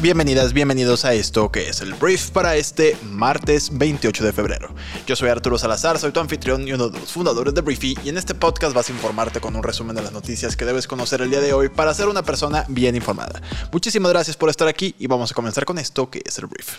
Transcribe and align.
Bienvenidas, 0.00 0.52
bienvenidos 0.52 1.04
a 1.04 1.14
esto 1.14 1.50
que 1.50 1.68
es 1.68 1.80
el 1.80 1.94
brief 1.94 2.30
para 2.30 2.54
este 2.54 2.96
martes 3.02 3.76
28 3.76 4.24
de 4.24 4.32
febrero. 4.32 4.68
Yo 5.04 5.16
soy 5.16 5.30
Arturo 5.30 5.58
Salazar, 5.58 5.98
soy 5.98 6.12
tu 6.12 6.20
anfitrión 6.20 6.68
y 6.68 6.72
uno 6.72 6.90
de 6.90 7.00
los 7.00 7.10
fundadores 7.10 7.54
de 7.54 7.60
Briefy 7.60 7.98
y 8.04 8.08
en 8.08 8.16
este 8.16 8.36
podcast 8.36 8.72
vas 8.72 8.88
a 8.88 8.92
informarte 8.92 9.40
con 9.40 9.56
un 9.56 9.64
resumen 9.64 9.96
de 9.96 10.02
las 10.02 10.12
noticias 10.12 10.56
que 10.56 10.64
debes 10.64 10.86
conocer 10.86 11.22
el 11.22 11.30
día 11.30 11.40
de 11.40 11.52
hoy 11.52 11.70
para 11.70 11.92
ser 11.92 12.06
una 12.06 12.22
persona 12.22 12.64
bien 12.68 12.94
informada. 12.94 13.42
Muchísimas 13.72 14.12
gracias 14.12 14.36
por 14.36 14.48
estar 14.48 14.68
aquí 14.68 14.94
y 14.96 15.08
vamos 15.08 15.32
a 15.32 15.34
comenzar 15.34 15.64
con 15.64 15.76
esto 15.78 16.08
que 16.08 16.22
es 16.24 16.38
el 16.38 16.46
brief. 16.46 16.78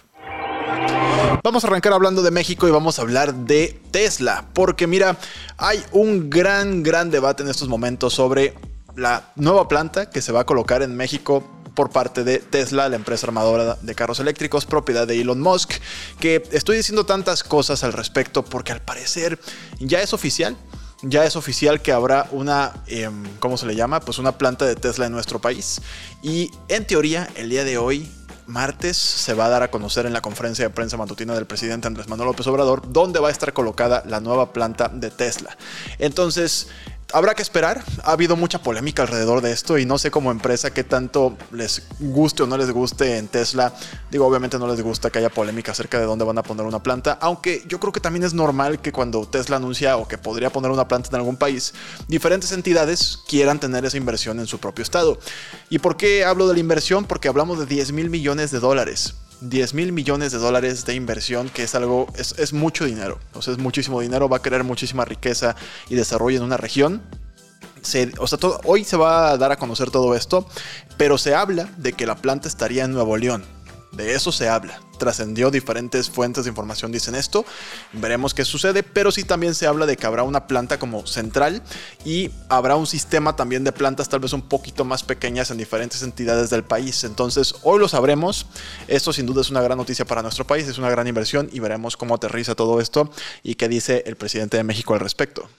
Vamos 1.44 1.66
a 1.66 1.68
arrancar 1.68 1.92
hablando 1.92 2.22
de 2.22 2.32
México 2.32 2.66
y 2.66 2.72
vamos 2.72 2.98
a 2.98 3.02
hablar 3.02 3.36
de 3.36 3.78
Tesla, 3.92 4.46
porque 4.54 4.88
mira, 4.88 5.18
hay 5.58 5.84
un 5.92 6.30
gran, 6.30 6.82
gran 6.82 7.12
debate 7.12 7.44
en 7.44 7.50
estos 7.50 7.68
momentos 7.68 8.14
sobre 8.14 8.54
la 8.96 9.34
nueva 9.36 9.68
planta 9.68 10.10
que 10.10 10.22
se 10.22 10.32
va 10.32 10.40
a 10.40 10.46
colocar 10.46 10.82
en 10.82 10.96
México 10.96 11.44
por 11.76 11.92
parte 11.92 12.24
de 12.24 12.40
Tesla, 12.40 12.90
la 12.90 12.96
empresa 12.96 13.28
armadora 13.28 13.78
de 13.82 13.96
carros 13.96 14.20
eléctricos, 14.20 14.66
propiedad 14.66 15.06
de 15.06 15.22
Elon 15.22 15.42
Musk, 15.42 15.74
que 16.20 16.42
estoy 16.52 16.78
diciendo 16.78 17.06
tantas 17.06 17.44
cosas 17.44 17.84
al 17.84 17.94
respecto 17.94 18.44
porque 18.44 18.72
al 18.72 18.82
parecer 18.82 19.40
ya 19.80 20.02
es 20.02 20.14
oficial. 20.14 20.58
Ya 21.02 21.26
es 21.26 21.36
oficial 21.36 21.82
que 21.82 21.92
habrá 21.92 22.28
una, 22.32 22.72
em, 22.88 23.26
¿cómo 23.40 23.58
se 23.58 23.68
le 23.68 23.76
llama? 23.76 24.00
Pues 24.00 24.18
una 24.18 24.38
planta 24.38 24.66
de 24.66 24.76
Tesla 24.76 25.06
en 25.06 25.12
nuestro 25.12 25.40
país. 25.40 25.82
Y 26.24 26.50
en 26.68 26.88
teoría, 26.88 27.30
el 27.36 27.50
día 27.50 27.64
de 27.64 27.78
hoy, 27.78 28.10
martes 28.48 28.98
se 28.98 29.34
va 29.34 29.46
a 29.46 29.50
dar 29.50 29.64
a 29.64 29.72
conocer 29.72 30.06
en 30.06 30.14
la 30.14 30.22
conferencia 30.22 30.66
de 30.66 30.70
prensa 30.70 30.98
matutina 30.98 31.34
del 31.34 31.46
presidente 31.46 31.88
Andrés 31.88 32.08
Manuel 32.08 32.30
López 32.30 32.48
Obrador 32.48 32.92
dónde 32.92 33.20
va 33.20 33.30
a 33.30 33.32
estar 33.32 33.54
colocada 33.54 34.04
la 34.06 34.20
nueva 34.20 34.54
planta 34.54 34.90
de 34.90 35.10
Tesla. 35.10 35.58
Entonces, 36.00 36.68
Habrá 37.14 37.36
que 37.36 37.44
esperar, 37.44 37.84
ha 38.04 38.12
habido 38.12 38.36
mucha 38.36 38.64
polémica 38.64 39.04
alrededor 39.04 39.42
de 39.42 39.52
esto 39.52 39.78
y 39.78 39.86
no 39.86 40.00
sé 40.00 40.10
como 40.10 40.32
empresa 40.32 40.74
qué 40.74 40.84
tanto 40.84 41.38
les 41.52 41.84
guste 42.00 42.44
o 42.44 42.48
no 42.48 42.58
les 42.58 42.72
guste 42.72 43.18
en 43.18 43.28
Tesla. 43.28 43.74
Digo, 44.10 44.26
obviamente 44.26 44.58
no 44.58 44.68
les 44.68 44.82
gusta 44.82 45.12
que 45.12 45.20
haya 45.20 45.30
polémica 45.30 45.72
acerca 45.72 46.00
de 46.00 46.06
dónde 46.06 46.26
van 46.26 46.40
a 46.40 46.44
poner 46.44 46.66
una 46.66 46.82
planta, 46.82 47.18
aunque 47.22 47.64
yo 47.68 47.80
creo 47.80 47.94
que 47.94 48.00
también 48.00 48.24
es 48.24 48.34
normal 48.34 48.82
que 48.82 48.92
cuando 48.92 49.28
Tesla 49.28 49.58
anuncia 49.58 49.98
o 49.98 50.08
que 50.08 50.18
podría 50.18 50.50
poner 50.50 50.72
una 50.72 50.88
planta 50.88 51.10
en 51.10 51.16
algún 51.16 51.38
país, 51.38 51.74
diferentes 52.08 52.52
entidades 52.52 53.20
quieran 53.28 53.60
tener 53.60 53.86
esa 53.86 53.98
inversión 53.98 54.40
en 54.40 54.48
su 54.48 54.60
propio 54.60 54.82
estado. 54.82 55.20
¿Y 55.70 55.80
por 55.80 55.98
qué 55.98 56.26
hablo 56.26 56.48
de 56.48 56.56
la 56.56 56.60
inversión? 56.60 57.06
Porque 57.06 57.28
hablamos 57.28 57.60
de 57.60 57.68
10 57.68 57.92
mil 57.92 58.10
millones 58.10 58.50
de 58.50 58.60
dólares. 58.60 59.14
10 59.42 59.74
mil 59.74 59.92
millones 59.92 60.32
de 60.32 60.38
dólares 60.38 60.86
de 60.86 60.96
inversión, 60.96 61.50
que 61.50 61.64
es 61.64 61.76
algo, 61.76 62.08
es, 62.16 62.54
mucho 62.54 62.86
dinero, 62.86 63.20
o 63.34 63.40
es 63.40 63.58
muchísimo 63.58 64.02
dinero, 64.02 64.30
va 64.30 64.38
a 64.38 64.42
crear 64.42 64.64
muchísima 64.64 65.06
riqueza 65.06 65.56
y 65.90 65.96
desarrollo 65.96 66.38
en 66.38 66.44
una 66.44 66.58
región. 66.58 67.02
o 68.18 68.28
sea, 68.28 68.40
hoy 68.64 68.84
se 68.84 68.98
va 68.98 69.32
a 69.32 69.38
dar 69.38 69.52
a 69.52 69.58
conocer 69.58 69.92
todo 69.92 70.16
esto, 70.16 70.48
pero 70.98 71.18
se 71.18 71.36
habla 71.36 71.70
de 71.78 71.94
que 71.94 72.06
la 72.06 72.16
planta 72.16 72.48
estaría 72.48 72.86
en 72.86 72.92
Nuevo 72.92 73.18
León. 73.18 73.55
De 73.96 74.14
eso 74.14 74.32
se 74.32 74.50
habla. 74.50 74.82
Trascendió 74.98 75.52
diferentes 75.52 76.10
fuentes 76.10 76.46
de 76.46 76.50
información 76.50 76.92
dicen 76.92 77.16
esto. 77.16 77.46
Veremos 77.94 78.34
qué 78.34 78.44
sucede, 78.46 78.84
pero 78.84 79.12
sí 79.12 79.24
también 79.24 79.56
se 79.56 79.68
habla 79.68 79.86
de 79.86 79.98
que 79.98 80.06
habrá 80.06 80.24
una 80.24 80.48
planta 80.48 80.80
como 80.80 81.06
central 81.06 81.62
y 82.04 82.32
habrá 82.50 82.76
un 82.76 82.88
sistema 82.88 83.36
también 83.36 83.64
de 83.64 83.72
plantas 83.72 84.10
tal 84.10 84.20
vez 84.20 84.34
un 84.34 84.42
poquito 84.42 84.86
más 84.86 85.04
pequeñas 85.04 85.52
en 85.52 85.58
diferentes 85.58 86.02
entidades 86.02 86.50
del 86.50 86.64
país. 86.64 87.04
Entonces, 87.04 87.56
hoy 87.64 87.80
lo 87.80 87.88
sabremos. 87.88 88.48
Esto 88.88 89.14
sin 89.14 89.26
duda 89.26 89.42
es 89.42 89.50
una 89.50 89.62
gran 89.62 89.78
noticia 89.78 90.06
para 90.06 90.22
nuestro 90.22 90.46
país, 90.46 90.68
es 90.68 90.78
una 90.78 90.90
gran 90.90 91.08
inversión 91.08 91.50
y 91.52 91.60
veremos 91.60 91.98
cómo 91.98 92.16
aterriza 92.16 92.56
todo 92.56 92.80
esto 92.82 93.10
y 93.44 93.56
qué 93.56 93.70
dice 93.70 94.04
el 94.06 94.16
presidente 94.16 94.58
de 94.58 94.64
México 94.64 94.94
al 94.94 95.00
respecto. 95.00 95.50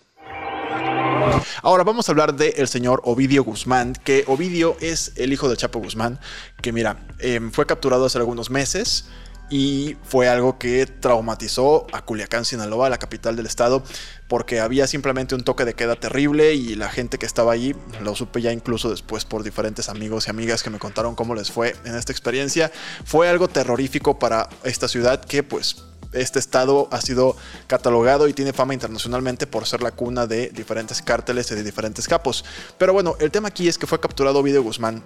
Ahora 1.62 1.84
vamos 1.84 2.08
a 2.08 2.12
hablar 2.12 2.34
del 2.34 2.68
señor 2.68 3.02
Ovidio 3.04 3.44
Guzmán, 3.44 3.94
que 4.04 4.24
Ovidio 4.26 4.76
es 4.80 5.12
el 5.16 5.32
hijo 5.32 5.48
de 5.48 5.56
Chapo 5.56 5.78
Guzmán, 5.78 6.18
que 6.62 6.72
mira, 6.72 7.06
em, 7.18 7.50
fue 7.50 7.66
capturado 7.66 8.06
hace 8.06 8.18
algunos 8.18 8.50
meses 8.50 9.06
y 9.48 9.96
fue 10.02 10.28
algo 10.28 10.58
que 10.58 10.86
traumatizó 10.86 11.86
a 11.92 12.04
Culiacán, 12.04 12.44
Sinaloa, 12.44 12.90
la 12.90 12.98
capital 12.98 13.36
del 13.36 13.46
estado, 13.46 13.82
porque 14.28 14.60
había 14.60 14.86
simplemente 14.86 15.34
un 15.34 15.44
toque 15.44 15.64
de 15.64 15.74
queda 15.74 15.96
terrible 15.96 16.54
y 16.54 16.74
la 16.74 16.88
gente 16.88 17.18
que 17.18 17.26
estaba 17.26 17.52
allí, 17.52 17.74
lo 18.02 18.16
supe 18.16 18.42
ya 18.42 18.52
incluso 18.52 18.90
después 18.90 19.24
por 19.24 19.44
diferentes 19.44 19.88
amigos 19.88 20.26
y 20.26 20.30
amigas 20.30 20.62
que 20.62 20.70
me 20.70 20.78
contaron 20.78 21.14
cómo 21.14 21.34
les 21.34 21.52
fue 21.52 21.76
en 21.84 21.94
esta 21.94 22.12
experiencia, 22.12 22.72
fue 23.04 23.28
algo 23.28 23.48
terrorífico 23.48 24.18
para 24.18 24.48
esta 24.64 24.88
ciudad 24.88 25.24
que 25.24 25.42
pues 25.42 25.76
este 26.12 26.38
estado 26.38 26.88
ha 26.90 27.00
sido 27.00 27.36
catalogado 27.66 28.28
y 28.28 28.32
tiene 28.32 28.52
fama 28.52 28.74
internacionalmente 28.74 29.46
por 29.46 29.66
ser 29.66 29.82
la 29.82 29.92
cuna 29.92 30.26
de 30.26 30.50
diferentes 30.50 31.02
cárteles 31.02 31.50
y 31.50 31.54
de 31.54 31.62
diferentes 31.62 32.06
capos. 32.08 32.44
Pero 32.78 32.92
bueno, 32.92 33.16
el 33.20 33.30
tema 33.30 33.48
aquí 33.48 33.68
es 33.68 33.78
que 33.78 33.86
fue 33.86 34.00
capturado 34.00 34.38
Ovidio 34.38 34.62
Guzmán. 34.62 35.02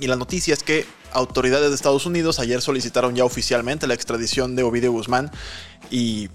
Y 0.00 0.06
la 0.08 0.16
noticia 0.16 0.54
es 0.54 0.62
que 0.62 0.86
autoridades 1.12 1.68
de 1.68 1.74
Estados 1.76 2.04
Unidos 2.06 2.40
ayer 2.40 2.60
solicitaron 2.60 3.14
ya 3.14 3.24
oficialmente 3.24 3.86
la 3.86 3.94
extradición 3.94 4.56
de 4.56 4.64
Ovidio 4.64 4.92
Guzmán. 4.92 5.30
Y 5.90 6.28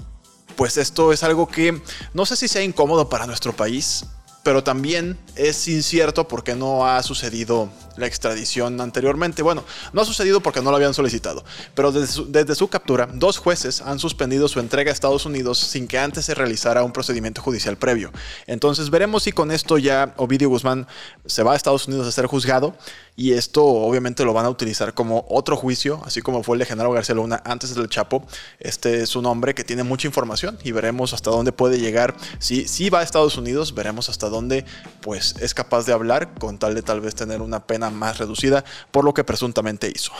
pues 0.56 0.78
esto 0.78 1.14
es 1.14 1.24
algo 1.24 1.48
que 1.48 1.82
no 2.14 2.26
sé 2.26 2.36
si 2.36 2.48
sea 2.48 2.64
incómodo 2.64 3.10
para 3.10 3.28
nuestro 3.28 3.56
país, 3.56 4.06
pero 4.50 4.64
también 4.64 5.16
es 5.36 5.68
incierto 5.68 6.28
porque 6.28 6.56
no 6.56 6.88
ha 6.88 7.04
sucedido 7.04 7.70
la 7.98 8.08
extradición 8.08 8.82
anteriormente. 8.82 9.44
Bueno, 9.44 9.64
no 9.94 10.02
ha 10.02 10.06
sucedido 10.06 10.42
porque 10.42 10.60
no 10.60 10.72
lo 10.72 10.78
habían 10.78 10.96
solicitado, 10.96 11.46
pero 11.76 11.92
desde 11.92 12.56
su, 12.56 12.68
captura, 12.68 13.08
dos 13.14 13.38
jueces 13.38 13.80
han 13.82 14.00
suspendido 14.00 14.48
su 14.48 14.60
entrega 14.60 14.90
a 14.90 14.94
Estados 14.94 15.28
Unidos 15.28 15.60
sin 15.60 15.88
que 15.88 16.00
antes 16.00 16.26
se 16.26 16.34
realizara 16.34 16.84
un 16.84 16.92
procedimiento 16.92 17.44
judicial 17.44 17.78
previo. 17.78 18.12
Entonces 18.48 18.90
veremos 18.90 19.22
si 19.22 19.34
con 19.34 19.52
esto 19.52 19.78
ya 19.78 20.16
Ovidio 20.18 20.50
Guzmán 20.50 20.88
se 21.28 21.44
va 21.44 21.54
a 21.54 21.56
Estados 21.56 21.88
Unidos 21.88 22.08
a 22.08 22.12
ser 22.12 22.26
juzgado 22.26 22.76
y 23.20 23.34
esto 23.34 23.66
obviamente 23.66 24.24
lo 24.24 24.32
van 24.32 24.46
a 24.46 24.50
utilizar 24.50 24.94
como 24.94 25.26
otro 25.28 25.58
juicio, 25.58 26.02
así 26.06 26.22
como 26.22 26.42
fue 26.42 26.56
el 26.56 26.60
de 26.60 26.66
Genaro 26.66 26.94
García 26.94 27.16
Luna 27.16 27.42
antes 27.44 27.76
del 27.76 27.90
Chapo. 27.90 28.26
Este 28.62 29.02
es 29.02 29.14
un 29.18 29.26
hombre 29.26 29.54
que 29.54 29.66
tiene 29.66 29.84
mucha 29.84 30.08
información 30.08 30.58
y 30.64 30.72
veremos 30.72 31.12
hasta 31.14 31.30
dónde 31.30 31.52
puede 31.52 31.80
llegar. 31.80 32.16
Si, 32.40 32.66
si 32.66 32.90
va 32.90 33.02
a 33.02 33.04
Estados 33.04 33.36
Unidos, 33.36 33.76
veremos 33.76 34.08
hasta 34.08 34.30
dónde 34.30 34.64
pues 35.02 35.36
es 35.42 35.54
capaz 35.54 35.86
de 35.86 35.92
hablar 35.92 36.34
con 36.36 36.60
tal 36.60 36.76
de 36.76 36.82
tal 36.82 37.02
vez 37.02 37.14
tener 37.14 37.42
una 37.42 37.68
pena 37.68 37.90
más 37.90 38.20
reducida 38.20 38.64
por 38.90 39.04
lo 39.04 39.14
que 39.14 39.26
presuntamente 39.26 39.92
hizo. 39.94 40.14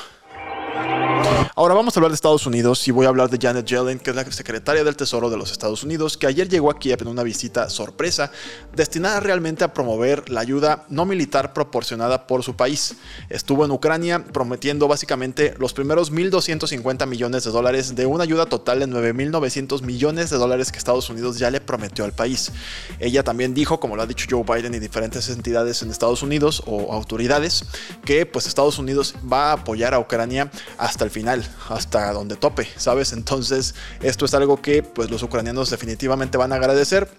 Ahora 1.56 1.74
vamos 1.74 1.96
a 1.96 2.00
hablar 2.00 2.12
de 2.12 2.16
Estados 2.16 2.46
Unidos 2.46 2.88
y 2.88 2.92
voy 2.92 3.06
a 3.06 3.10
hablar 3.10 3.30
de 3.30 3.38
Janet 3.38 3.66
Yellen, 3.66 4.00
que 4.00 4.12
es 4.12 4.16
la 4.16 4.24
secretaria 4.32 4.84
del 4.84 4.96
Tesoro 4.96 5.30
de 5.30 5.36
los 5.36 5.52
Estados 5.52 5.84
Unidos, 5.84 6.18
que 6.18 6.26
ayer 6.26 6.48
llegó 6.48 6.72
a 6.72 6.80
Kiev 6.80 7.02
en 7.02 7.10
una 7.10 7.22
visita 7.22 7.70
sorpresa 7.70 8.32
destinada 8.74 9.20
realmente 9.20 9.66
a 9.66 9.74
promover 9.74 10.30
la 10.30 10.40
ayuda 10.40 10.86
no 10.88 11.06
militar 11.06 11.52
proporcionada 11.52 12.28
por 12.28 12.44
su 12.44 12.56
país. 12.56 12.96
Estuvo 13.30 13.66
en 13.66 13.72
Ucrania 13.72 14.24
prometiendo 14.24 14.88
básicamente 14.88 15.54
los 15.58 15.74
primeros 15.74 16.14
1.250 16.14 17.06
millones 17.08 17.44
de 17.44 17.52
dólares 17.52 17.94
de 17.94 18.06
una 18.06 18.24
ayuda 18.24 18.46
total 18.46 18.80
de 18.80 18.88
9.900 18.88 19.82
millones 19.82 20.30
de 20.30 20.38
dólares 20.38 20.72
que 20.72 20.78
Estados 20.78 21.10
Unidos 21.10 21.40
ya 21.40 21.52
le 21.52 21.60
prometió 21.60 22.06
al 22.06 22.14
país. 22.14 22.54
Ella 23.00 23.24
también 23.24 23.54
dijo, 23.54 23.82
como 23.82 23.98
lo 23.98 24.04
ha 24.04 24.08
dicho 24.08 24.28
Joe 24.30 24.44
Biden 24.44 24.76
y 24.76 24.80
diferentes 24.80 25.28
entidades 25.28 25.82
en 25.82 25.92
Estados 25.92 26.24
Unidos 26.24 26.64
o 26.66 26.94
autoridades, 26.94 27.66
que 28.06 28.26
pues 28.26 28.48
Estados 28.48 28.80
Unidos 28.80 29.16
va 29.30 29.50
a 29.50 29.54
apoyar 29.54 29.94
a 29.94 30.00
Ucrania 30.00 30.50
hasta 30.78 31.06
el 31.06 31.12
final, 31.12 31.46
hasta 31.70 32.12
donde 32.14 32.36
tope, 32.36 32.68
¿sabes? 32.78 33.14
Entonces, 33.14 33.76
esto 34.02 34.26
es 34.26 34.34
algo 34.34 34.62
que 34.62 34.84
pues 34.84 35.10
los 35.10 35.24
ucranianos 35.24 35.70
definitivamente 35.70 36.38
van 36.38 36.52
a 36.54 36.56
agradecer. 36.56 37.10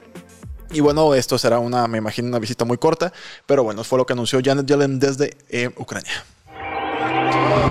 Y 0.72 0.80
bueno, 0.80 1.14
esto 1.14 1.36
será 1.36 1.58
una, 1.58 1.88
me 1.88 1.98
imagino, 1.98 2.28
una 2.28 2.38
visita 2.38 2.64
muy 2.64 2.78
corta, 2.78 3.12
pero 3.46 3.64
bueno, 3.64 3.82
fue 3.82 3.98
lo 3.98 4.06
que 4.06 4.12
anunció 4.12 4.40
Janet 4.42 4.66
Yellen 4.66 5.00
desde 5.00 5.36
eh, 5.48 5.70
Ucrania. 5.76 6.24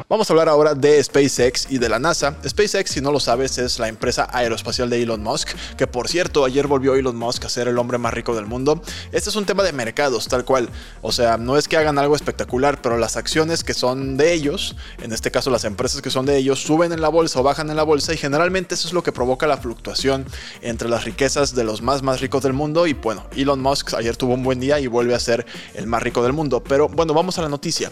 Vamos 0.10 0.28
a 0.28 0.34
hablar 0.34 0.50
ahora 0.50 0.74
de 0.74 1.04
SpaceX 1.04 1.68
y 1.70 1.78
de 1.78 1.88
la 1.88 2.00
NASA. 2.00 2.36
SpaceX, 2.44 2.90
si 2.90 3.00
no 3.00 3.12
lo 3.12 3.20
sabes, 3.20 3.60
es 3.60 3.78
la 3.78 3.88
empresa 3.88 4.28
aeroespacial 4.32 4.90
de 4.90 5.04
Elon 5.04 5.22
Musk, 5.22 5.50
que 5.78 5.86
por 5.86 6.08
cierto, 6.08 6.46
ayer 6.46 6.66
volvió 6.66 6.96
Elon 6.96 7.16
Musk 7.16 7.46
a 7.46 7.50
ser 7.50 7.68
el 7.68 7.78
hombre 7.78 8.00
más 8.00 8.12
rico 8.12 8.36
del 8.36 8.48
mundo. 8.48 8.82
Este 9.12 9.30
es 9.30 9.36
un 9.36 9.46
tema 9.46 9.62
de 9.62 9.72
mercados, 9.72 10.28
tal 10.28 10.46
cual. 10.46 10.68
O 11.04 11.12
sea, 11.12 11.38
no 11.38 11.58
es 11.58 11.68
que 11.68 11.78
hagan 11.78 12.00
algo 12.00 12.16
espectacular, 12.16 12.82
pero 12.82 12.98
las 12.98 13.18
acciones 13.18 13.64
que 13.64 13.76
son 13.76 14.18
de 14.18 14.34
ellos, 14.34 14.76
en 15.00 15.14
este 15.14 15.30
caso 15.30 15.52
las 15.52 15.64
empresas 15.64 16.02
que 16.02 16.10
son 16.10 16.26
de 16.26 16.38
ellos, 16.38 16.60
suben 16.64 16.92
en 16.92 17.02
la 17.02 17.10
bolsa 17.10 17.40
o 17.42 17.44
bajan 17.44 17.70
en 17.70 17.76
la 17.76 17.84
bolsa 17.84 18.12
y 18.12 18.18
generalmente 18.18 18.74
eso 18.74 18.88
es 18.88 18.96
lo 18.96 19.04
que 19.04 19.12
provoca 19.12 19.46
la 19.46 19.58
fluctuación 19.58 20.26
entre 20.62 20.90
las 20.90 21.04
riquezas 21.04 21.54
de 21.54 21.64
los 21.64 21.84
más 21.84 22.02
más 22.02 22.20
ricos 22.20 22.42
del 22.42 22.54
mundo 22.54 22.88
y 22.88 22.94
bueno, 22.94 23.28
Elon 23.36 23.62
Musk 23.62 23.94
ayer 23.94 24.18
tuvo 24.18 24.34
un 24.34 24.42
buen 24.42 24.60
día 24.60 24.80
y 24.80 24.88
vuelve 24.88 25.14
a 25.14 25.20
ser 25.20 25.46
el 25.76 25.86
más 25.86 26.02
rico 26.02 26.24
del 26.24 26.34
mundo. 26.34 26.64
Pero 26.64 26.90
bueno, 26.90 27.14
vamos 27.14 27.38
a 27.38 27.44
la 27.44 27.50
noticia. 27.50 27.92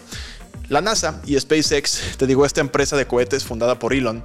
La 0.70 0.82
NASA 0.82 1.22
y 1.26 1.40
SpaceX, 1.40 2.18
te 2.18 2.28
digo, 2.28 2.46
esta 2.46 2.60
empresa 2.60 2.98
de 2.98 3.08
cohetes 3.08 3.46
fundada 3.46 3.80
por 3.80 3.94
Elon, 3.94 4.24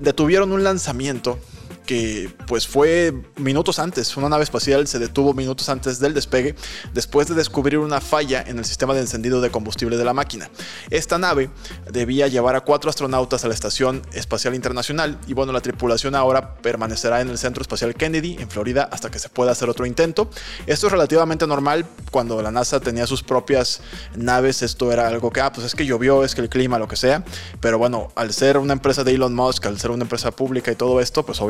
detuvieron 0.00 0.52
un 0.52 0.64
lanzamiento 0.64 1.38
que 1.86 2.30
pues 2.46 2.66
fue 2.66 3.14
minutos 3.36 3.78
antes, 3.78 4.16
una 4.16 4.28
nave 4.28 4.44
espacial 4.44 4.86
se 4.86 4.98
detuvo 4.98 5.32
minutos 5.32 5.68
antes 5.68 5.98
del 6.00 6.12
despegue 6.12 6.54
después 6.92 7.28
de 7.28 7.34
descubrir 7.34 7.78
una 7.78 8.00
falla 8.00 8.44
en 8.46 8.58
el 8.58 8.64
sistema 8.64 8.92
de 8.92 9.00
encendido 9.00 9.40
de 9.40 9.50
combustible 9.50 9.96
de 9.96 10.04
la 10.04 10.12
máquina. 10.12 10.50
Esta 10.90 11.18
nave 11.18 11.50
debía 11.90 12.28
llevar 12.28 12.56
a 12.56 12.60
cuatro 12.60 12.90
astronautas 12.90 13.44
a 13.44 13.48
la 13.48 13.54
Estación 13.54 14.02
Espacial 14.12 14.54
Internacional 14.54 15.18
y 15.26 15.34
bueno, 15.34 15.52
la 15.52 15.60
tripulación 15.60 16.14
ahora 16.14 16.56
permanecerá 16.56 17.20
en 17.20 17.30
el 17.30 17.38
Centro 17.38 17.62
Espacial 17.62 17.94
Kennedy 17.94 18.36
en 18.38 18.50
Florida 18.50 18.88
hasta 18.90 19.10
que 19.10 19.18
se 19.18 19.28
pueda 19.28 19.52
hacer 19.52 19.68
otro 19.70 19.86
intento. 19.86 20.28
Esto 20.66 20.86
es 20.86 20.92
relativamente 20.92 21.46
normal 21.46 21.86
cuando 22.10 22.42
la 22.42 22.50
NASA 22.50 22.80
tenía 22.80 23.06
sus 23.06 23.22
propias 23.22 23.80
naves, 24.16 24.62
esto 24.62 24.92
era 24.92 25.08
algo 25.08 25.30
que, 25.30 25.40
ah, 25.40 25.52
pues 25.52 25.66
es 25.66 25.74
que 25.74 25.86
llovió, 25.86 26.24
es 26.24 26.34
que 26.34 26.40
el 26.40 26.48
clima, 26.48 26.78
lo 26.78 26.88
que 26.88 26.96
sea, 26.96 27.24
pero 27.60 27.78
bueno, 27.78 28.08
al 28.16 28.32
ser 28.32 28.58
una 28.58 28.72
empresa 28.72 29.04
de 29.04 29.14
Elon 29.14 29.34
Musk, 29.34 29.66
al 29.66 29.78
ser 29.78 29.90
una 29.90 30.02
empresa 30.02 30.30
pública 30.30 30.72
y 30.72 30.76
todo 30.76 31.00
esto, 31.00 31.24
pues 31.24 31.40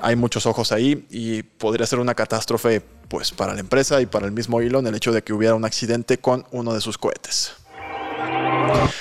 hay 0.00 0.16
muchos 0.16 0.46
ojos 0.46 0.72
ahí 0.72 1.06
y 1.10 1.42
podría 1.42 1.86
ser 1.86 1.98
una 1.98 2.14
catástrofe 2.14 2.82
pues 3.08 3.32
para 3.32 3.54
la 3.54 3.60
empresa 3.60 4.00
y 4.00 4.06
para 4.06 4.26
el 4.26 4.32
mismo 4.32 4.60
Elon 4.60 4.86
el 4.86 4.94
hecho 4.94 5.12
de 5.12 5.22
que 5.22 5.32
hubiera 5.32 5.54
un 5.54 5.64
accidente 5.64 6.18
con 6.18 6.46
uno 6.50 6.74
de 6.74 6.80
sus 6.80 6.98
cohetes. 6.98 7.52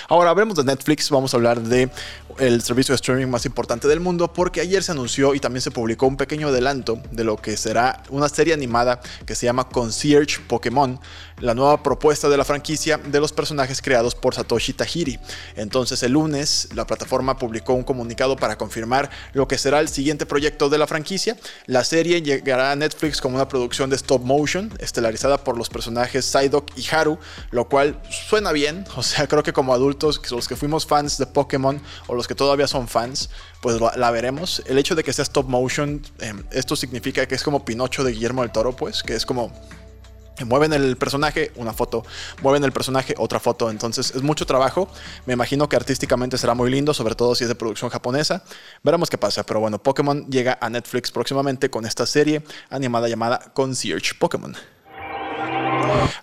Ahora 0.09 0.29
hablemos 0.29 0.55
de 0.55 0.63
Netflix, 0.63 1.09
vamos 1.09 1.33
a 1.33 1.37
hablar 1.37 1.61
de 1.61 1.89
el 2.39 2.61
servicio 2.61 2.93
de 2.93 2.97
streaming 2.97 3.27
más 3.27 3.45
importante 3.45 3.87
del 3.87 3.99
mundo 3.99 4.31
porque 4.31 4.61
ayer 4.61 4.83
se 4.83 4.91
anunció 4.91 5.33
y 5.33 5.39
también 5.39 5.61
se 5.61 5.71
publicó 5.71 6.05
un 6.05 6.17
pequeño 6.17 6.49
adelanto 6.49 7.01
de 7.11 7.23
lo 7.23 7.37
que 7.37 7.57
será 7.57 8.03
una 8.09 8.29
serie 8.29 8.53
animada 8.53 9.01
que 9.25 9.35
se 9.35 9.45
llama 9.45 9.69
Concierge 9.69 10.39
Pokémon, 10.47 10.99
la 11.39 11.53
nueva 11.53 11.81
propuesta 11.81 12.29
de 12.29 12.37
la 12.37 12.45
franquicia 12.45 12.97
de 12.97 13.19
los 13.19 13.31
personajes 13.33 13.81
creados 13.81 14.15
por 14.15 14.35
Satoshi 14.35 14.73
Tajiri. 14.73 15.19
Entonces 15.55 16.01
el 16.03 16.13
lunes 16.13 16.69
la 16.75 16.85
plataforma 16.85 17.37
publicó 17.37 17.73
un 17.73 17.83
comunicado 17.83 18.35
para 18.35 18.57
confirmar 18.57 19.09
lo 19.33 19.47
que 19.47 19.57
será 19.57 19.79
el 19.79 19.87
siguiente 19.87 20.25
proyecto 20.25 20.69
de 20.69 20.77
la 20.77 20.87
franquicia. 20.87 21.37
La 21.65 21.83
serie 21.83 22.21
llegará 22.21 22.71
a 22.71 22.75
Netflix 22.75 23.21
como 23.21 23.35
una 23.35 23.47
producción 23.47 23.89
de 23.89 23.95
stop 23.95 24.23
motion, 24.23 24.71
estelarizada 24.79 25.43
por 25.43 25.57
los 25.57 25.69
personajes 25.69 26.25
Psyduck 26.25 26.71
y 26.77 26.85
Haru, 26.93 27.17
lo 27.51 27.67
cual 27.67 27.99
suena 28.09 28.51
bien, 28.51 28.85
o 28.95 29.03
sea, 29.03 29.27
creo 29.27 29.43
que 29.43 29.53
como 29.53 29.73
adultos, 29.77 30.21
los 30.31 30.47
que 30.47 30.55
fuimos 30.55 30.85
fans 30.85 31.17
de 31.17 31.25
Pokémon 31.25 31.81
o 32.07 32.15
los 32.15 32.27
que 32.27 32.35
todavía 32.35 32.67
son 32.67 32.87
fans, 32.87 33.29
pues 33.61 33.79
la 33.79 34.11
veremos. 34.11 34.61
El 34.67 34.77
hecho 34.77 34.95
de 34.95 35.03
que 35.03 35.13
sea 35.13 35.23
stop 35.23 35.47
motion, 35.47 36.01
em, 36.19 36.43
esto 36.51 36.75
significa 36.75 37.25
que 37.25 37.35
es 37.35 37.43
como 37.43 37.63
Pinocho 37.63 38.03
de 38.03 38.11
Guillermo 38.11 38.41
del 38.41 38.51
Toro, 38.51 38.75
pues, 38.75 39.03
que 39.03 39.15
es 39.15 39.25
como 39.25 39.51
Mueven 40.45 40.73
el 40.73 40.97
personaje, 40.97 41.51
una 41.55 41.73
foto. 41.73 42.05
Mueven 42.41 42.63
el 42.63 42.71
personaje, 42.71 43.15
otra 43.17 43.39
foto. 43.39 43.69
Entonces 43.69 44.11
es 44.15 44.21
mucho 44.21 44.45
trabajo. 44.45 44.87
Me 45.25 45.33
imagino 45.33 45.67
que 45.67 45.75
artísticamente 45.75 46.37
será 46.37 46.53
muy 46.53 46.69
lindo, 46.69 46.93
sobre 46.93 47.15
todo 47.15 47.33
si 47.33 47.43
es 47.43 47.47
de 47.47 47.55
producción 47.55 47.89
japonesa. 47.89 48.43
Veremos 48.83 49.09
qué 49.09 49.17
pasa. 49.17 49.43
Pero 49.43 49.59
bueno, 49.59 49.81
Pokémon 49.81 50.27
llega 50.29 50.57
a 50.61 50.69
Netflix 50.69 51.11
próximamente 51.11 51.69
con 51.69 51.85
esta 51.85 52.05
serie 52.05 52.43
animada 52.69 53.07
llamada 53.07 53.39
Concierge 53.53 54.13
Pokémon. 54.19 54.55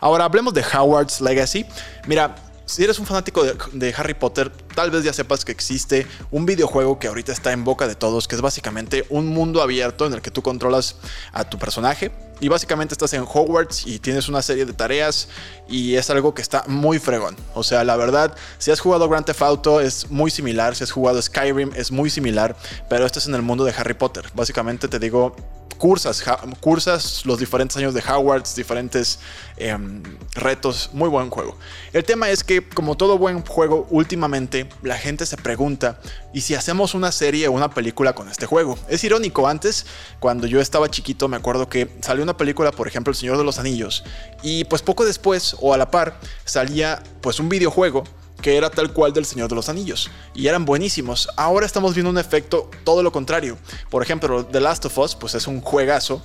Ahora 0.01 0.25
hablemos 0.25 0.55
de 0.55 0.63
Howard's 0.63 1.21
Legacy. 1.21 1.67
Mira, 2.07 2.35
si 2.67 2.83
eres 2.83 2.99
un 2.99 3.07
fanático 3.07 3.45
de, 3.45 3.95
Harry 3.97 4.15
Potter, 4.15 4.51
tal 4.75 4.91
vez 4.91 5.05
ya 5.05 5.13
sepas 5.13 5.45
que 5.45 5.53
existe 5.53 6.07
un 6.31 6.47
videojuego 6.47 6.99
que 6.99 7.09
ahorita 7.09 7.33
está 7.33 7.53
en 7.53 7.65
boca 7.65 7.87
de 7.87 7.95
todos, 7.95 8.27
que 8.27 8.35
es 8.35 8.41
básicamente 8.41 9.05
un 9.11 9.27
mundo 9.27 9.63
abierto 9.63 10.07
en 10.07 10.15
el 10.15 10.23
que 10.23 10.31
tú 10.31 10.43
controlas 10.43 10.97
a 11.33 11.45
tu 11.45 11.59
personaje 11.59 12.11
y 12.41 12.49
básicamente 12.49 12.95
estás 12.95 13.13
en 13.13 13.23
Hogwarts 13.23 13.87
y 13.87 13.99
tienes 13.99 14.29
una 14.29 14.43
serie 14.43 14.67
de 14.67 14.73
tareas 14.73 15.29
y 15.69 15.95
es 15.95 16.11
algo 16.11 16.35
que 16.35 16.43
está 16.43 16.65
muy 16.67 16.99
fregón. 16.99 17.37
O 17.55 17.63
sea, 17.63 17.85
la 17.85 17.97
verdad, 17.97 18.35
si 18.59 18.71
has 18.71 18.81
jugado 18.81 19.09
Grand 19.09 19.27
Theft 19.27 19.43
Auto 19.43 19.81
es 19.81 20.11
muy 20.11 20.31
similar, 20.31 20.75
si 20.75 20.85
has 20.85 20.91
jugado 20.91 21.21
Skyrim 21.21 21.71
es 21.75 21.93
muy 21.93 22.11
similar, 22.11 22.57
pero 22.89 23.07
esto 23.07 23.19
es 23.19 23.27
en 23.27 23.35
el 23.35 23.43
mundo 23.43 23.65
de 23.65 23.73
Harry 23.77 23.95
Potter. 23.95 24.25
Básicamente 24.35 24.89
te 24.89 24.99
digo, 24.99 25.37
cursas, 25.85 26.25
cursas 26.61 27.27
los 27.27 27.39
diferentes 27.39 27.77
años 27.77 27.93
de 27.93 28.01
Hogwarts, 28.01 28.57
diferentes 28.57 29.19
em, 29.59 30.03
retos, 30.33 30.89
muy 30.95 31.11
buen 31.11 31.29
juego. 31.29 31.59
El 31.93 32.05
tema 32.05 32.31
es 32.31 32.43
que 32.43 32.67
como 32.67 32.97
todo 32.97 33.19
buen 33.19 33.45
juego, 33.45 33.87
últimamente 33.91 34.67
la 34.83 34.97
gente 34.97 35.27
se 35.27 35.37
pregunta, 35.37 36.01
¿y 36.33 36.41
si 36.41 36.55
hacemos 36.55 36.95
una 36.95 37.13
serie 37.13 37.49
o 37.49 37.53
una 37.53 37.69
película 37.69 38.15
con 38.15 38.31
este 38.31 38.47
juego? 38.47 38.79
Es 38.89 39.05
irónico, 39.05 39.47
antes, 39.47 39.85
cuando 40.21 40.47
yo 40.47 40.59
estaba 40.59 40.91
chiquito, 40.91 41.29
me 41.29 41.37
acuerdo 41.37 41.69
que 41.69 41.91
salió 42.01 42.23
una 42.23 42.39
película, 42.39 42.73
por 42.73 42.89
ejemplo, 42.89 43.11
El 43.11 43.17
Señor 43.17 43.37
de 43.37 43.45
los 43.45 43.59
Anillos, 43.59 44.05
y 44.43 44.65
pues 44.65 44.81
poco 44.81 45.05
después, 45.05 45.55
o 45.61 45.75
a 45.75 45.77
la 45.77 45.91
par, 45.91 46.19
salía 46.47 47.03
pues 47.21 47.39
un 47.41 47.51
videojuego 47.51 48.05
que 48.45 48.59
era 48.59 48.69
tal 48.69 48.93
cual 48.93 49.15
del 49.15 49.25
Señor 49.25 49.49
de 49.49 49.55
los 49.55 49.71
Anillos. 49.71 50.11
Y 50.35 50.49
eran 50.49 50.67
buenísimos. 50.67 51.31
Ahora 51.35 51.65
estamos 51.65 51.95
viendo 51.95 52.11
un 52.11 52.19
efecto 52.19 52.71
todo 52.85 53.03
lo 53.03 53.11
contrario. 53.11 53.57
Por 53.89 54.03
ejemplo, 54.03 54.45
The 54.45 54.61
Last 54.61 54.85
of 54.85 54.99
Us, 54.99 55.15
pues 55.15 55.35
es 55.35 55.47
un 55.47 55.63
juegazo 55.63 56.21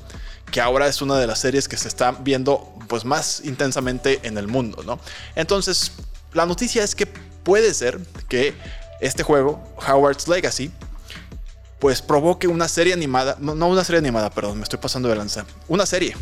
que 0.51 0.59
ahora 0.59 0.87
es 0.87 1.01
una 1.01 1.17
de 1.17 1.27
las 1.27 1.39
series 1.39 1.69
que 1.69 1.77
se 1.77 1.87
está 1.87 2.11
viendo 2.11 2.73
pues 2.89 3.05
más 3.05 3.41
intensamente 3.45 4.19
en 4.23 4.37
el 4.37 4.49
mundo, 4.49 4.83
¿no? 4.83 4.99
Entonces, 5.33 5.93
la 6.33 6.45
noticia 6.45 6.83
es 6.83 6.93
que 6.93 7.05
puede 7.05 7.73
ser 7.73 7.97
que 8.27 8.53
este 8.99 9.23
juego, 9.23 9.63
Howard's 9.87 10.27
Legacy, 10.27 10.71
pues 11.79 12.01
provoque 12.01 12.49
una 12.49 12.67
serie 12.67 12.91
animada, 12.91 13.37
no, 13.39 13.53
una 13.53 13.85
serie 13.85 13.99
animada, 13.99 14.29
perdón, 14.29 14.57
me 14.57 14.63
estoy 14.63 14.79
pasando 14.79 15.07
de 15.07 15.15
lanza, 15.15 15.45
una 15.69 15.85
serie 15.85 16.17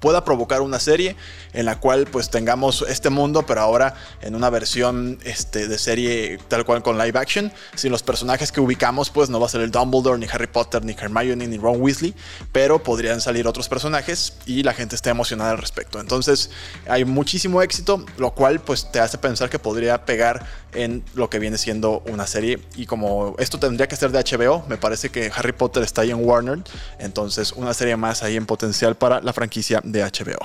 pueda 0.00 0.24
provocar 0.24 0.62
una 0.62 0.80
serie 0.80 1.16
en 1.52 1.66
la 1.66 1.78
cual 1.78 2.06
pues 2.06 2.30
tengamos 2.30 2.84
este 2.88 3.10
mundo, 3.10 3.44
pero 3.46 3.60
ahora 3.60 3.94
en 4.22 4.34
una 4.34 4.50
versión 4.50 5.18
este, 5.24 5.68
de 5.68 5.78
serie 5.78 6.38
tal 6.48 6.64
cual 6.64 6.82
con 6.82 6.98
live 6.98 7.18
action. 7.18 7.52
Sin 7.74 7.92
los 7.92 8.02
personajes 8.02 8.50
que 8.50 8.60
ubicamos, 8.60 9.10
pues 9.10 9.30
no 9.30 9.38
va 9.38 9.46
a 9.46 9.48
ser 9.48 9.60
el 9.60 9.70
Dumbledore, 9.70 10.18
ni 10.18 10.26
Harry 10.26 10.46
Potter, 10.46 10.84
ni 10.84 10.92
Hermione, 10.92 11.46
ni 11.46 11.58
Ron 11.58 11.80
Weasley, 11.80 12.14
pero 12.52 12.82
podrían 12.82 13.20
salir 13.20 13.46
otros 13.46 13.68
personajes 13.68 14.34
y 14.46 14.62
la 14.62 14.72
gente 14.72 14.96
está 14.96 15.10
emocionada 15.10 15.52
al 15.52 15.58
respecto. 15.58 16.00
Entonces 16.00 16.50
hay 16.88 17.04
muchísimo 17.04 17.62
éxito, 17.62 18.04
lo 18.16 18.34
cual 18.34 18.60
pues 18.60 18.90
te 18.90 19.00
hace 19.00 19.18
pensar 19.18 19.50
que 19.50 19.58
podría 19.58 20.04
pegar 20.04 20.46
en 20.72 21.04
lo 21.14 21.28
que 21.28 21.38
viene 21.38 21.58
siendo 21.58 22.02
una 22.06 22.26
serie. 22.26 22.60
Y 22.76 22.86
como 22.86 23.34
esto 23.38 23.58
tendría 23.58 23.88
que 23.88 23.96
ser 23.96 24.12
de 24.12 24.18
HBO, 24.18 24.64
me 24.68 24.76
parece 24.76 25.10
que 25.10 25.30
Harry 25.34 25.52
Potter 25.52 25.82
está 25.82 26.02
ahí 26.02 26.10
en 26.10 26.24
Warner, 26.24 26.60
entonces 26.98 27.52
una 27.52 27.74
serie 27.74 27.96
más 27.96 28.22
ahí 28.22 28.36
en 28.36 28.46
potencial 28.46 28.96
para 28.96 29.20
la 29.20 29.32
franquicia 29.32 29.80
de 29.92 30.02
HBO. 30.02 30.44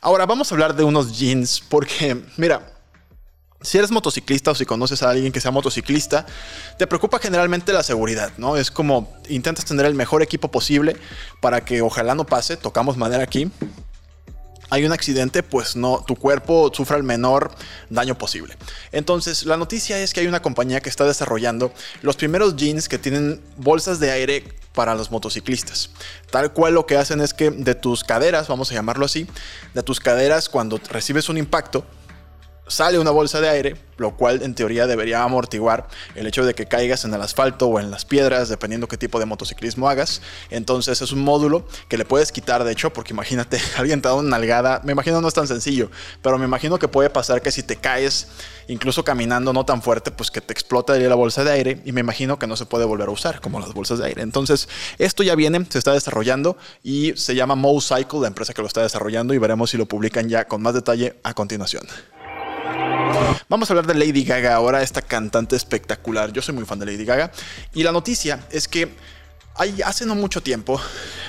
Ahora 0.00 0.26
vamos 0.26 0.50
a 0.50 0.54
hablar 0.54 0.74
de 0.74 0.84
unos 0.84 1.18
jeans 1.18 1.60
porque, 1.60 2.22
mira, 2.36 2.74
si 3.60 3.76
eres 3.76 3.90
motociclista 3.90 4.52
o 4.52 4.54
si 4.54 4.64
conoces 4.64 5.02
a 5.02 5.10
alguien 5.10 5.32
que 5.32 5.40
sea 5.40 5.50
motociclista, 5.50 6.24
te 6.78 6.86
preocupa 6.86 7.18
generalmente 7.18 7.72
la 7.72 7.82
seguridad, 7.82 8.32
¿no? 8.38 8.56
Es 8.56 8.70
como 8.70 9.12
intentas 9.28 9.64
tener 9.64 9.84
el 9.86 9.94
mejor 9.94 10.22
equipo 10.22 10.48
posible 10.50 10.96
para 11.40 11.64
que 11.64 11.82
ojalá 11.82 12.14
no 12.14 12.24
pase, 12.24 12.56
tocamos 12.56 12.96
madera 12.96 13.24
aquí, 13.24 13.50
hay 14.70 14.84
un 14.84 14.92
accidente, 14.92 15.42
pues 15.42 15.76
no, 15.76 16.04
tu 16.06 16.16
cuerpo 16.16 16.70
sufra 16.74 16.96
el 16.96 17.02
menor 17.02 17.50
daño 17.90 18.16
posible. 18.16 18.56
Entonces, 18.92 19.44
la 19.46 19.56
noticia 19.56 19.98
es 19.98 20.12
que 20.12 20.20
hay 20.20 20.26
una 20.26 20.42
compañía 20.42 20.80
que 20.80 20.88
está 20.88 21.04
desarrollando 21.04 21.72
los 22.02 22.16
primeros 22.16 22.56
jeans 22.56 22.88
que 22.88 22.98
tienen 22.98 23.40
bolsas 23.56 24.00
de 24.00 24.10
aire 24.10 24.44
para 24.74 24.94
los 24.94 25.10
motociclistas. 25.10 25.90
Tal 26.30 26.52
cual 26.52 26.74
lo 26.74 26.86
que 26.86 26.96
hacen 26.96 27.20
es 27.20 27.34
que 27.34 27.50
de 27.50 27.74
tus 27.74 28.04
caderas, 28.04 28.48
vamos 28.48 28.70
a 28.70 28.74
llamarlo 28.74 29.06
así, 29.06 29.26
de 29.74 29.82
tus 29.82 30.00
caderas 30.00 30.48
cuando 30.48 30.80
recibes 30.88 31.28
un 31.28 31.38
impacto, 31.38 31.84
sale 32.68 32.98
una 32.98 33.10
bolsa 33.10 33.40
de 33.40 33.48
aire, 33.48 33.76
lo 33.96 34.16
cual 34.16 34.42
en 34.42 34.54
teoría 34.54 34.86
debería 34.86 35.22
amortiguar 35.22 35.88
el 36.14 36.26
hecho 36.26 36.44
de 36.44 36.54
que 36.54 36.66
caigas 36.66 37.04
en 37.04 37.12
el 37.12 37.20
asfalto 37.20 37.66
o 37.66 37.80
en 37.80 37.90
las 37.90 38.04
piedras, 38.04 38.48
dependiendo 38.48 38.88
qué 38.88 38.96
tipo 38.96 39.18
de 39.18 39.26
motociclismo 39.26 39.88
hagas. 39.88 40.22
Entonces 40.50 41.02
es 41.02 41.12
un 41.12 41.20
módulo 41.20 41.66
que 41.88 41.98
le 41.98 42.04
puedes 42.04 42.32
quitar, 42.32 42.64
de 42.64 42.72
hecho, 42.72 42.92
porque 42.92 43.12
imagínate, 43.12 43.60
alguien 43.76 44.00
te 44.00 44.08
da 44.08 44.14
una 44.14 44.30
nalgada, 44.30 44.80
me 44.84 44.92
imagino 44.92 45.20
no 45.20 45.28
es 45.28 45.34
tan 45.34 45.48
sencillo, 45.48 45.90
pero 46.22 46.38
me 46.38 46.44
imagino 46.44 46.78
que 46.78 46.88
puede 46.88 47.10
pasar 47.10 47.42
que 47.42 47.50
si 47.50 47.62
te 47.62 47.76
caes, 47.76 48.28
incluso 48.68 49.04
caminando 49.04 49.52
no 49.52 49.64
tan 49.64 49.82
fuerte, 49.82 50.10
pues 50.10 50.30
que 50.30 50.40
te 50.40 50.52
explota 50.52 50.96
la 50.96 51.14
bolsa 51.14 51.44
de 51.44 51.50
aire 51.50 51.82
y 51.84 51.92
me 51.92 52.00
imagino 52.00 52.38
que 52.38 52.46
no 52.46 52.56
se 52.56 52.66
puede 52.66 52.84
volver 52.84 53.08
a 53.08 53.12
usar 53.12 53.40
como 53.40 53.60
las 53.60 53.72
bolsas 53.72 53.98
de 53.98 54.06
aire. 54.06 54.22
Entonces 54.22 54.68
esto 54.98 55.22
ya 55.22 55.34
viene, 55.34 55.64
se 55.68 55.78
está 55.78 55.92
desarrollando 55.92 56.56
y 56.82 57.12
se 57.16 57.34
llama 57.34 57.54
Mocycle, 57.54 58.20
la 58.20 58.28
empresa 58.28 58.54
que 58.54 58.62
lo 58.62 58.68
está 58.68 58.82
desarrollando 58.82 59.34
y 59.34 59.38
veremos 59.38 59.70
si 59.70 59.76
lo 59.76 59.86
publican 59.86 60.28
ya 60.28 60.46
con 60.46 60.62
más 60.62 60.74
detalle 60.74 61.16
a 61.22 61.34
continuación. 61.34 61.86
Vamos 63.48 63.70
a 63.70 63.72
hablar 63.72 63.86
de 63.86 63.94
Lady 63.94 64.24
Gaga 64.24 64.54
ahora, 64.54 64.82
esta 64.82 65.02
cantante 65.02 65.56
espectacular. 65.56 66.32
Yo 66.32 66.42
soy 66.42 66.54
muy 66.54 66.64
fan 66.64 66.78
de 66.78 66.86
Lady 66.86 67.04
Gaga. 67.04 67.30
Y 67.74 67.82
la 67.82 67.92
noticia 67.92 68.40
es 68.50 68.68
que 68.68 68.94
hace 69.84 70.06
no 70.06 70.14
mucho 70.14 70.42
tiempo, 70.42 70.80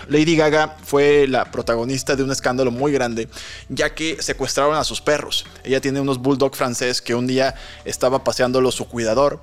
Lady 0.07 0.35
Gaga 0.35 0.77
fue 0.83 1.27
la 1.27 1.51
protagonista 1.51 2.15
de 2.15 2.23
un 2.23 2.31
escándalo 2.31 2.71
muy 2.71 2.91
grande, 2.91 3.27
ya 3.69 3.93
que 3.95 4.21
secuestraron 4.21 4.75
a 4.75 4.83
sus 4.83 5.01
perros. 5.01 5.45
Ella 5.63 5.81
tiene 5.81 5.99
unos 5.99 6.19
bulldog 6.19 6.55
francés 6.55 7.01
que 7.01 7.15
un 7.15 7.27
día 7.27 7.55
estaba 7.85 8.23
paseándolo 8.23 8.71
su 8.71 8.87
cuidador 8.87 9.41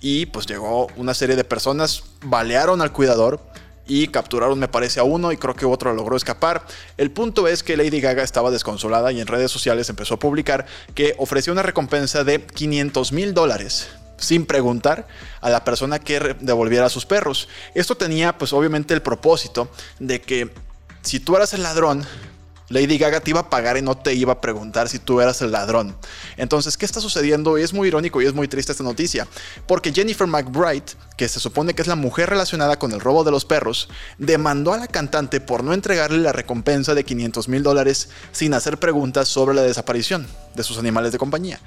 y 0.00 0.26
pues 0.26 0.46
llegó 0.46 0.86
una 0.96 1.14
serie 1.14 1.36
de 1.36 1.44
personas, 1.44 2.04
balearon 2.22 2.80
al 2.80 2.92
cuidador 2.92 3.40
y 3.88 4.08
capturaron 4.08 4.58
me 4.58 4.68
parece 4.68 5.00
a 5.00 5.04
uno 5.04 5.32
y 5.32 5.36
creo 5.36 5.56
que 5.56 5.66
otro 5.66 5.92
logró 5.94 6.16
escapar. 6.16 6.64
El 6.96 7.10
punto 7.10 7.48
es 7.48 7.62
que 7.62 7.76
Lady 7.76 8.00
Gaga 8.00 8.22
estaba 8.22 8.50
desconsolada 8.50 9.10
y 9.10 9.20
en 9.20 9.26
redes 9.26 9.50
sociales 9.50 9.88
empezó 9.88 10.14
a 10.14 10.18
publicar 10.18 10.66
que 10.94 11.14
ofreció 11.18 11.52
una 11.52 11.62
recompensa 11.62 12.22
de 12.22 12.44
500 12.44 13.12
mil 13.12 13.34
dólares 13.34 13.88
sin 14.18 14.46
preguntar 14.46 15.06
a 15.40 15.48
la 15.48 15.64
persona 15.64 15.98
que 16.00 16.36
devolviera 16.40 16.88
sus 16.88 17.06
perros. 17.06 17.48
Esto 17.74 17.96
tenía 17.96 18.36
pues 18.36 18.52
obviamente 18.52 18.92
el 18.92 19.02
propósito 19.02 19.70
de 19.98 20.20
que 20.20 20.50
si 21.02 21.20
tú 21.20 21.36
eras 21.36 21.54
el 21.54 21.62
ladrón, 21.62 22.04
Lady 22.68 22.98
Gaga 22.98 23.20
te 23.20 23.30
iba 23.30 23.40
a 23.40 23.50
pagar 23.50 23.76
y 23.78 23.82
no 23.82 23.96
te 23.96 24.14
iba 24.14 24.34
a 24.34 24.40
preguntar 24.40 24.88
si 24.88 24.98
tú 24.98 25.20
eras 25.20 25.40
el 25.40 25.52
ladrón. 25.52 25.96
Entonces, 26.36 26.76
¿qué 26.76 26.84
está 26.84 27.00
sucediendo? 27.00 27.56
Es 27.56 27.72
muy 27.72 27.88
irónico 27.88 28.20
y 28.20 28.26
es 28.26 28.34
muy 28.34 28.46
triste 28.46 28.72
esta 28.72 28.84
noticia, 28.84 29.26
porque 29.66 29.92
Jennifer 29.92 30.26
McBride, 30.26 30.84
que 31.16 31.28
se 31.28 31.40
supone 31.40 31.74
que 31.74 31.82
es 31.82 31.88
la 31.88 31.96
mujer 31.96 32.28
relacionada 32.28 32.78
con 32.78 32.92
el 32.92 33.00
robo 33.00 33.24
de 33.24 33.30
los 33.30 33.44
perros, 33.44 33.88
demandó 34.18 34.74
a 34.74 34.78
la 34.78 34.86
cantante 34.86 35.40
por 35.40 35.64
no 35.64 35.72
entregarle 35.72 36.18
la 36.18 36.32
recompensa 36.32 36.94
de 36.94 37.04
500 37.04 37.48
mil 37.48 37.62
dólares 37.62 38.10
sin 38.32 38.52
hacer 38.52 38.78
preguntas 38.78 39.28
sobre 39.28 39.54
la 39.54 39.62
desaparición 39.62 40.26
de 40.54 40.62
sus 40.62 40.78
animales 40.78 41.12
de 41.12 41.18
compañía. 41.18 41.60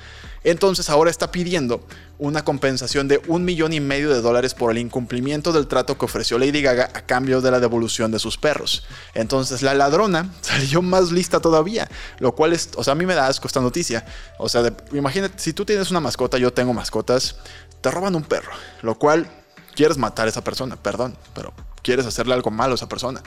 Entonces 0.44 0.90
ahora 0.90 1.12
está 1.12 1.32
pidiendo 1.32 1.86
una 2.18 2.44
compensación 2.44 3.08
de 3.08 3.22
un 3.28 3.46
millón 3.46 3.74
y 3.74 3.80
medio 3.80 4.10
de 4.12 4.22
dólares 4.22 4.54
por 4.54 4.72
el 4.72 4.78
incumplimiento 4.80 5.52
del 5.54 5.68
trato 5.68 5.98
que 5.98 6.06
ofreció 6.06 6.40
Lady 6.40 6.62
Gaga 6.62 6.90
a 6.94 7.02
cambio 7.06 7.42
de 7.42 7.52
la 7.52 7.60
devolución 7.60 8.12
de 8.12 8.20
sus 8.20 8.38
perros. 8.38 8.84
Entonces 9.14 9.62
la 9.62 9.74
ladrona 9.74 10.34
salió 10.42 10.82
más 10.82 11.12
lista 11.12 11.40
todavía, 11.40 11.90
lo 12.20 12.34
cual 12.34 12.54
es, 12.54 12.70
o 12.76 12.84
sea, 12.84 12.94
a 12.94 12.96
mí 12.96 13.06
me 13.06 13.16
da 13.16 13.28
asco 13.28 13.48
esta 13.48 13.62
noticia. 13.62 14.06
O 14.38 14.50
sea, 14.50 14.74
imagínate, 14.94 15.38
si 15.38 15.54
tú 15.54 15.66
tienes 15.66 15.92
una 15.92 16.00
mascota, 16.00 16.38
yo 16.38 16.52
tengo 16.52 16.74
mascotas, 16.74 17.36
te 17.82 17.92
roban 17.92 18.16
un 18.16 18.24
perro, 18.24 18.52
lo 18.82 18.98
cual 18.98 19.30
quieres 19.76 19.98
matar 19.98 20.28
a 20.28 20.30
esa 20.30 20.44
persona, 20.44 20.76
perdón, 20.76 21.18
pero 21.34 21.54
quieres 21.82 22.06
hacerle 22.06 22.34
algo 22.34 22.52
malo 22.52 22.74
a 22.74 22.76
esa 22.76 22.90
persona. 22.90 23.22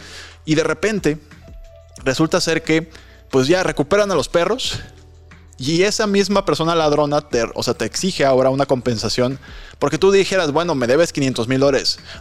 Y 0.45 0.55
de 0.55 0.65
repente 0.65 1.19
resulta 2.05 2.41
ser 2.41 2.63
que 2.63 2.91
pues 3.31 3.49
ya 3.49 3.63
recuperan 3.63 4.11
a 4.13 4.15
los 4.15 4.29
perros, 4.29 4.81
y 5.59 5.83
esa 5.83 6.07
misma 6.07 6.45
persona 6.45 6.75
ladrona 6.75 7.21
te, 7.21 7.45
o 7.55 7.63
sea, 7.63 7.75
te 7.75 7.85
exige 7.85 8.25
ahora 8.25 8.51
una 8.51 8.67
compensación 8.67 9.39
porque 9.79 9.99
tú 9.99 10.11
dijeras, 10.11 10.53
bueno, 10.53 10.75
me 10.75 10.87
debes 10.87 11.13
500 11.13 11.49
mil 11.49 11.61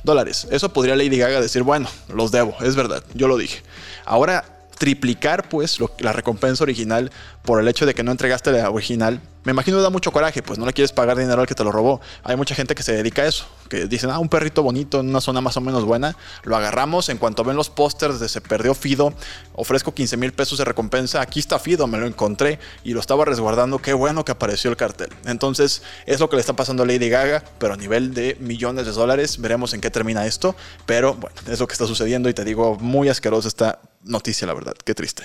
dólares. 0.04 0.48
Eso 0.52 0.74
podría 0.74 0.96
Lady 0.96 1.18
Gaga 1.18 1.42
decir, 1.42 1.64
bueno, 1.64 1.88
los 2.14 2.32
debo, 2.32 2.56
es 2.62 2.76
verdad, 2.76 3.04
yo 3.14 3.28
lo 3.28 3.38
dije. 3.38 3.64
Ahora 4.06 4.46
triplicar 4.78 5.48
pues 5.50 5.78
la 6.00 6.14
recompensa 6.14 6.64
original 6.64 7.12
por 7.44 7.60
el 7.60 7.68
hecho 7.68 7.86
de 7.86 7.94
que 7.94 8.04
no 8.04 8.12
entregaste 8.12 8.52
la 8.52 8.70
original, 8.70 9.22
me 9.44 9.52
imagino 9.52 9.82
da 9.82 9.90
mucho 9.90 10.12
coraje, 10.12 10.42
pues 10.42 10.58
no 10.58 10.66
le 10.66 10.74
quieres 10.74 10.92
pagar 10.92 11.18
dinero 11.18 11.42
al 11.42 11.48
que 11.48 11.56
te 11.56 11.64
lo 11.64 11.72
robó. 11.72 12.02
Hay 12.24 12.36
mucha 12.36 12.56
gente 12.56 12.76
que 12.76 12.84
se 12.84 12.94
dedica 12.94 13.24
a 13.24 13.28
eso, 13.28 13.46
que 13.70 13.88
dicen, 13.88 14.10
ah, 14.10 14.20
un 14.20 14.30
perrito 14.30 14.64
bonito 14.64 15.00
en 15.02 15.10
una 15.10 15.22
zona 15.22 15.42
más 15.42 15.58
o 15.58 15.62
menos 15.62 15.84
buena, 15.84 16.16
lo 16.44 16.56
agarramos, 16.56 17.10
en 17.10 17.18
cuanto 17.18 17.44
ven 17.44 17.56
los 17.56 17.70
pósters 17.70 18.20
de 18.20 18.30
se 18.30 18.42
perdió 18.42 18.74
Fido, 18.74 19.14
ofrezco 19.54 19.94
15 19.94 20.18
mil 20.18 20.34
pesos 20.34 20.58
de 20.58 20.66
recompensa, 20.66 21.22
aquí 21.22 21.40
está 21.40 21.60
Fido, 21.60 21.88
me 21.88 21.98
lo 21.98 22.08
encontré 22.08 22.60
y 22.84 22.94
lo 22.94 23.00
estaba 23.00 23.26
resguardando, 23.26 23.80
qué 23.80 23.94
bueno 23.94 24.24
que 24.24 24.32
apareció 24.32 24.70
el 24.70 24.78
cartel. 24.78 25.10
Entonces 25.26 25.84
es 26.06 26.20
lo 26.20 26.30
que 26.30 26.38
le 26.38 26.42
está 26.42 26.54
pasando 26.54 26.84
a 26.84 26.86
Lady 26.86 27.10
Gaga, 27.10 27.44
pero 27.58 27.74
a 27.74 27.78
nivel 27.78 28.14
de 28.14 28.38
millones 28.40 28.86
de 28.86 28.92
dólares, 28.92 29.40
veremos 29.40 29.74
en 29.74 29.82
qué 29.82 29.92
termina 29.92 30.26
esto, 30.26 30.56
pero 30.86 31.16
bueno, 31.16 31.36
es 31.48 31.60
lo 31.60 31.68
que 31.68 31.74
está 31.74 31.86
sucediendo 31.86 32.30
y 32.30 32.34
te 32.34 32.46
digo, 32.46 32.78
muy 32.80 33.10
asquerosa 33.10 33.48
esta 33.48 33.80
noticia, 34.04 34.48
la 34.48 34.54
verdad, 34.54 34.74
qué 34.84 34.96
triste. 34.96 35.24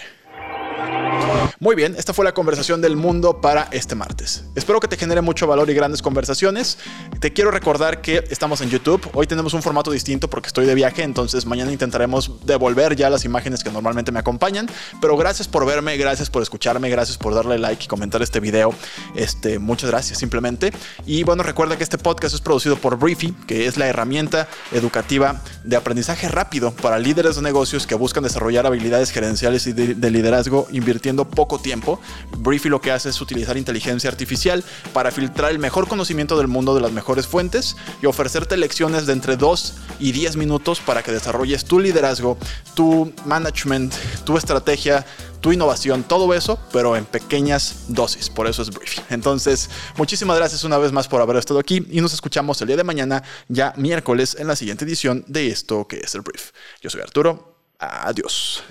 Muy 1.61 1.75
bien, 1.75 1.97
esta 1.99 2.15
fue 2.15 2.25
la 2.25 2.33
conversación 2.33 2.81
del 2.81 2.95
mundo 2.95 3.41
para 3.41 3.69
este 3.73 3.97
martes. 3.97 4.45
Espero 4.55 4.79
que 4.79 4.87
te 4.87 4.97
genere 4.97 5.23
mucho 5.23 5.47
valor 5.47 5.69
y 5.69 5.75
grandes 5.75 6.03
conversaciones. 6.03 6.79
Te 7.19 7.33
quiero 7.33 7.51
recordar 7.51 8.01
que 8.01 8.25
estamos 8.31 8.61
en 8.61 8.71
YouTube. 8.71 9.11
Hoy 9.13 9.27
tenemos 9.27 9.55
un 9.55 9.63
formato 9.63 9.91
distinto 9.91 10.31
porque 10.31 10.47
estoy 10.47 10.67
de 10.67 10.75
viaje, 10.77 11.03
entonces 11.03 11.47
mañana 11.47 11.73
intentaremos 11.73 12.47
devolver 12.47 12.95
ya 12.95 13.11
las 13.11 13.25
imágenes 13.25 13.65
que 13.65 13.71
normalmente 13.71 14.13
me 14.13 14.21
acompañan. 14.21 14.69
Pero 15.01 15.17
gracias 15.17 15.49
por 15.49 15.67
verme, 15.67 15.97
gracias 15.97 16.31
por 16.31 16.43
escucharme, 16.43 16.91
gracias 16.91 17.19
por 17.19 17.35
darle 17.35 17.59
like 17.59 17.85
y 17.85 17.87
comentar 17.89 18.23
este 18.23 18.39
video. 18.39 18.73
Este, 19.17 19.59
muchas 19.59 19.91
gracias 19.91 20.19
simplemente. 20.19 20.73
Y 21.07 21.25
bueno, 21.25 21.43
recuerda 21.43 21.77
que 21.77 21.83
este 21.83 21.99
podcast 21.99 22.37
es 22.37 22.41
producido 22.41 22.77
por 22.77 22.99
Briefy, 22.99 23.33
que 23.49 23.67
es 23.67 23.77
la 23.77 23.89
herramienta 23.89 24.49
educativa 24.71 25.43
de 25.65 25.75
aprendizaje 25.75 26.29
rápido 26.29 26.71
para 26.73 27.01
líderes 27.01 27.35
de 27.35 27.43
negocios 27.43 27.87
que 27.87 27.97
buscan 27.97 28.23
desarrollar 28.23 28.67
habilidades 28.67 29.11
gerenciales 29.11 29.67
y 29.67 29.73
de 29.73 30.11
liderazgo 30.11 30.69
invirtiendo 31.09 31.25
poco 31.25 31.59
tiempo. 31.59 32.01
Briefy 32.39 32.69
lo 32.69 32.81
que 32.81 32.91
hace 32.91 33.09
es 33.09 33.21
utilizar 33.21 33.57
inteligencia 33.57 34.11
artificial 34.11 34.63
para 34.93 35.11
filtrar 35.11 35.51
el 35.51 35.59
mejor 35.59 35.89
conocimiento 35.89 36.37
del 36.37 36.49
mundo 36.49 36.75
de 36.75 36.81
las 36.81 36.93
mejores 36.93 37.27
fuentes 37.27 37.77
y 38.03 38.07
ofrecerte 38.07 38.57
lecciones 38.57 39.07
de 39.07 39.13
entre 39.15 39.37
2 39.37 39.75
y 40.01 40.13
10 40.13 40.37
minutos 40.37 40.81
para 40.81 41.03
que 41.03 41.13
desarrolles 41.13 41.65
tu 41.65 41.81
liderazgo, 41.81 42.37
tu 42.75 43.13
management, 43.25 43.95
tu 44.25 44.37
estrategia, 44.37 45.07
tu 45.41 45.53
innovación, 45.53 46.03
todo 46.03 46.35
eso, 46.35 46.59
pero 46.73 46.97
en 46.97 47.05
pequeñas 47.05 47.87
dosis. 47.89 48.29
Por 48.29 48.47
eso 48.47 48.63
es 48.63 48.71
Briefy. 48.71 49.01
Entonces, 49.11 49.71
muchísimas 49.97 50.37
gracias 50.37 50.65
una 50.65 50.79
vez 50.79 50.93
más 50.93 51.09
por 51.09 51.21
haber 51.21 51.37
estado 51.37 51.61
aquí 51.61 51.87
y 51.91 52.01
nos 52.01 52.13
escuchamos 52.13 52.61
el 52.61 52.69
día 52.69 52.77
de 52.77 52.85
mañana, 52.85 53.23
ya 53.49 53.73
miércoles, 53.77 54.37
en 54.39 54.47
la 54.47 54.57
siguiente 54.57 54.85
edición 54.85 55.25
de 55.27 55.49
esto 55.49 55.87
que 55.87 56.01
es 56.01 56.15
el 56.15 56.23
Brief. 56.23 56.51
Yo 56.83 56.91
soy 56.91 57.01
Arturo. 57.01 57.57
Adiós. 57.79 58.65